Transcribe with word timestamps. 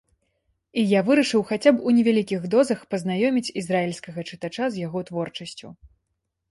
І 0.81 0.85
я 0.91 1.01
вырашыў 1.09 1.43
хаця 1.49 1.73
б 1.75 1.85
у 1.91 1.93
невялікіх 1.97 2.47
дозах 2.55 2.79
пазнаёміць 2.95 3.47
ізраільскага 3.63 4.19
чытача 4.31 4.65
з 4.77 4.85
яго 4.89 4.99
творчасцю. 5.13 5.67